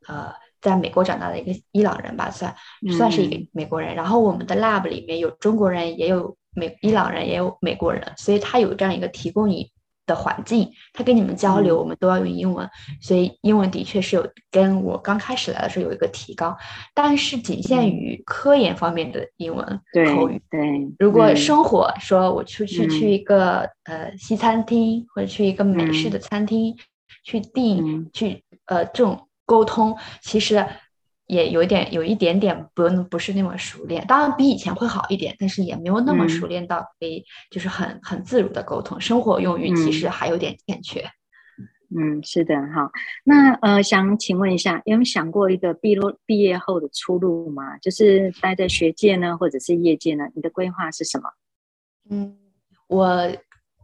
[0.06, 2.54] 呃，在美国长大的一个伊朗人吧，算
[2.96, 3.94] 算是一个美国人。
[3.94, 9.70] 嗯、然后我们的 lab 里面有中国人，也有美伊朗人，也有美国人，所以他有这样一个提供你。
[10.04, 16.56] 的环境，他跟你们交流，我们都要用英文，嗯、所以英文的确是有跟我刚开始来的时候有一个提高，
[16.92, 19.64] 但是仅限于科研方面的英文
[20.16, 20.42] 口语。
[20.50, 20.60] 对，
[20.98, 26.78] 如果生活说我出去去一个、嗯、呃西餐厅或者去一个美式的餐厅、嗯、
[27.22, 30.66] 去订、嗯、去呃这种沟通，其实。
[31.28, 39.00] 也有一点，有一点点不不是那么熟练，当然比以前会好一点，但是也没有那么熟练到可以就是很很自如的沟通。
[39.00, 41.02] 生活用语其实还有点欠缺。
[41.96, 42.90] 嗯，是的，哈。
[43.24, 47.78] 那呃，想请问一下，有没有想过一个毕落毕业后的出路吗？
[47.78, 50.24] 就是待在学界呢，或者是业界呢？
[50.34, 51.30] 你的规划是什么？
[52.10, 52.36] 嗯，
[52.88, 53.32] 我。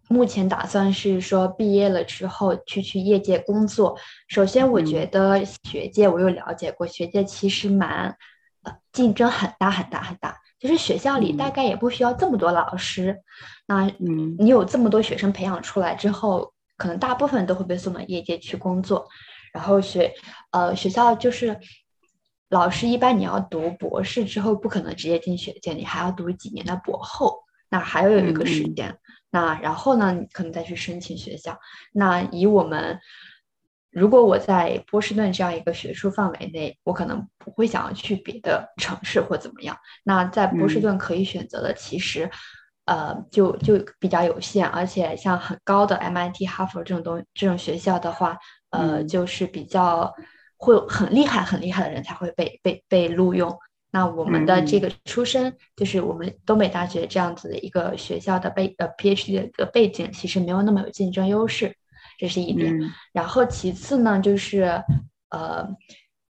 [0.08, 3.96] 目前打算是说毕业了之后去去业界工作。
[4.28, 8.16] 首先，我觉得学界我有了解过，学界其实蛮
[8.62, 10.36] 呃竞争很大很大很大。
[10.58, 13.16] 就是学校里大概也不需要这么多老师，
[13.66, 19.06] 那嗯，你有这么多学生培养出来之后，可能大部分都会被送到业界去工作。
[19.52, 20.12] 然后学
[20.50, 21.60] 呃学校就是
[22.48, 27.38] 老师一般你要读博士之后不可能直接进学界，你还要读几年的博后，
[27.70, 28.88] 那还要有一个时间。
[28.88, 28.98] 嗯
[29.30, 31.58] 那然后呢，你可能再去申请学校。
[31.92, 32.98] 那以我们，
[33.90, 39.76] 如果我在波士顿这样一个学术范围内，我可能不会想要去别的城市或怎么样。
[40.04, 42.30] 那在波士顿可以选择的，其实，
[42.86, 44.66] 嗯、呃，就就比较有限。
[44.68, 48.38] 而且像很高的 MIT、哈佛这种东这种学校的话，
[48.70, 50.14] 呃，嗯、就是比较
[50.56, 53.58] 会很厉害、很厉害的人才会被被被录用。
[53.90, 61.74] 那我们的这个出身，嗯、就是我们东北大学这样子的一个学校的背呃 PhD 的一个背景，其实没有那么有竞争优势，
[62.18, 62.78] 这是一点。
[62.78, 64.82] 嗯、然后其次呢，就是
[65.30, 65.66] 呃，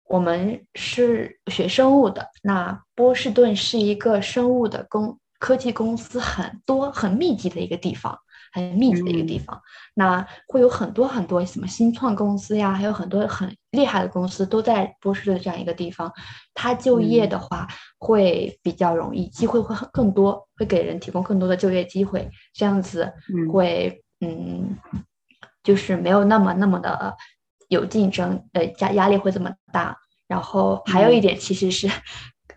[0.05, 8.17] 我们是学生物的，那波士顿是一个生物的公科技公司很多很密集的一个地方。
[8.53, 9.61] 很密集的一个地方，嗯、
[9.95, 16.11] 那会有很多很多什么新创公司呀，还有很多很厉害的公司都在波士顿这样一个地方。
[16.53, 22.29] 他就业的话会比较容易，嗯、机会会更多，会给人提供更多的就业机会。
[22.53, 23.11] 这样子
[23.51, 25.03] 会，嗯，嗯，
[25.63, 27.15] 就是没有那么那么的
[27.69, 29.97] 有竞争，呃，压压力会这么大。
[30.27, 31.87] 然后还有一点，其实是，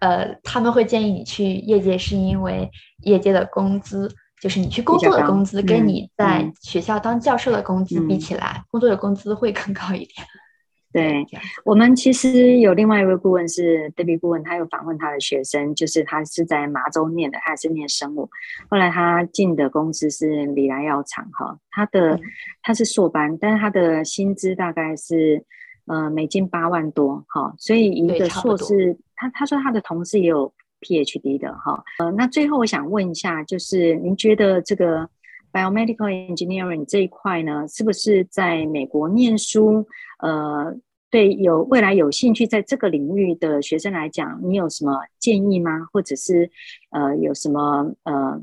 [0.00, 2.70] 嗯、呃，他们会建议你去业界，是因为
[3.02, 4.14] 业界的工资。
[4.46, 10.24] 就是你去工作的工资跟你在学校当教授的工资比起来，工作的工资会更高一点。
[10.92, 11.26] 对，
[11.64, 18.30] 我们其实有另外一位顾问是 Debbie 顾问，他有访问他的学生，就是他是在麻州念的，他也是念生物，
[18.70, 22.20] 后来他进的公司是礼来药厂哈，他的
[22.62, 25.44] 他是硕班，但是他的薪资大概是
[25.86, 30.54] 呃美金八万多哈，所以一个硕士，他他说他的同事也有。
[30.86, 35.08] PhD 的哈，呃，那最后我想问一下，就是您觉得这个
[35.52, 39.84] biomedical engineering 这一块呢，是不是在美国念书，
[40.20, 40.76] 呃，
[41.10, 45.72] 对有未来有兴趣在这个领域的学生来讲，你有什么建议吗？
[45.92, 46.48] 或者是
[46.90, 48.40] 呃，有什么呃，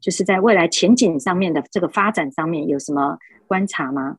[0.00, 3.18] 就是在未来前景上面的这个发展上面有什么
[3.48, 4.18] 观察吗？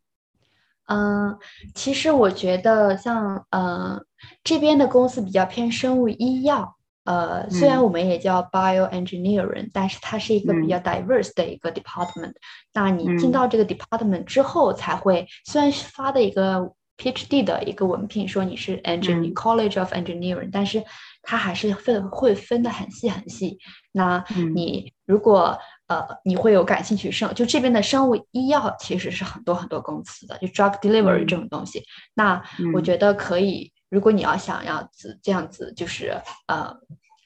[0.88, 1.40] 嗯、呃，
[1.74, 4.02] 其实我觉得像呃
[4.44, 6.76] 这边的公司比较偏生物医药。
[7.06, 12.36] 呃，虽然我们也叫 bioengineering，、嗯、但是它是一个比较 diverse 的一个 department、嗯。
[12.74, 20.84] 那你进到这个 department 之后，才会、嗯、虽然是发的一个 PhD 的一个文凭，说你是 engineering、嗯、college of engineering，但是
[21.22, 23.60] 它还是分会分的很细很细。
[23.92, 24.26] 那
[24.56, 25.56] 你如果、
[25.88, 31.80] 嗯、呃你会有感兴趣生，就这边的生物医药其实是很多很多公司的，就 drug delivery 这种东西。
[31.80, 31.84] 嗯、
[32.16, 32.44] 那
[32.74, 33.72] 我觉得可以。
[33.90, 36.16] 如果你要想要子这样子，就是
[36.48, 36.76] 呃，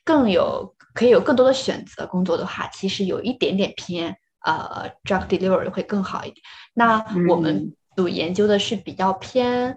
[0.03, 6.41] 更有可以有更多的选择工作的话，其实有一点点偏呃，drug delivery 会更好一点。
[6.73, 9.75] 那我们组研究的是比较偏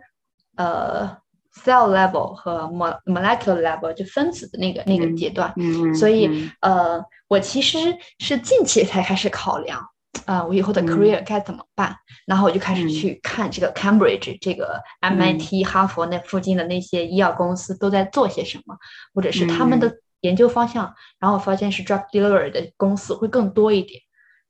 [0.56, 1.16] 呃
[1.64, 2.62] ，cell level 和
[3.06, 7.78] molecular level 就分子的那个那个阶段，嗯，所以呃，我其实
[8.18, 9.91] 是近期才开始考量。
[10.26, 11.90] 啊、呃，我以后的 career 该怎么办？
[11.90, 11.96] 嗯、
[12.26, 18.76] 然后我就开始去看这个 Cambridge、嗯、这个 MIT、哈佛那附近的那些医药公司都在做些什么，
[19.14, 20.86] 或者是他们的研究方向。
[20.86, 24.00] 嗯、然后我发现是 drug delivery 的公司会更多一点。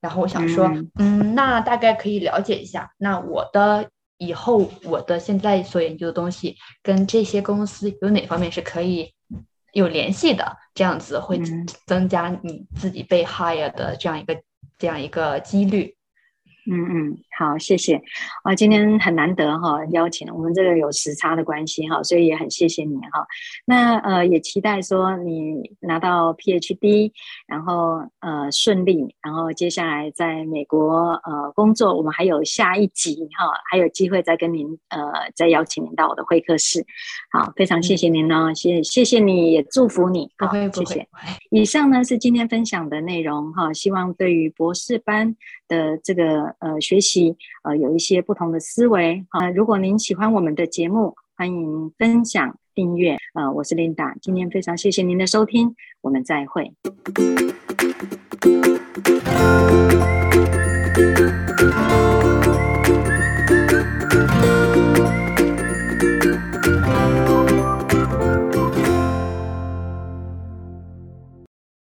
[0.00, 2.90] 然后我想说，嗯，嗯，那大概可以了解一下。
[2.98, 3.88] 那我的
[4.18, 9.14] 以后，我的现在所研究的东西跟这些公司有哪方面是可以
[9.72, 10.56] 有联系的？
[10.74, 11.40] 这样子会
[11.86, 14.42] 增加你自己被 hire 的这样一个。
[14.78, 15.96] 这样一个几率，
[16.70, 18.00] 嗯嗯，好，谢谢
[18.44, 23.26] 啊，今天很难得哈，邀请我们这个有时差的关系哈，所以也很谢谢你哈。
[23.66, 27.10] 那呃，也期待说你拿到 PhD，
[27.48, 35.00] 然后呃顺利，然后接下来在美国呃工作，我们还有下一集哈，还有机会再跟您呃
[35.34, 36.86] 再邀请您到我的会客室。
[37.32, 41.08] 好，非常谢谢您呢，谢谢谢你也祝福你，好，谢谢。
[41.50, 45.34] 以上呢是今天分享的内容哈，希望对于博士班
[45.72, 56.74] 的这个呃学习呃有一些不同的思维啊，如果您喜欢我们的节目，欢迎分享订阅啊，我是 Linda，今天非常谢谢您的收听，我们再会。